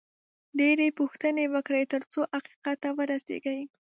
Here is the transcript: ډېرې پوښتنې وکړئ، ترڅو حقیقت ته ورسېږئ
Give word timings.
ډېرې 0.59 0.87
پوښتنې 0.99 1.45
وکړئ، 1.53 1.83
ترڅو 1.93 2.21
حقیقت 2.33 2.77
ته 2.83 2.89
ورسېږئ 2.97 3.61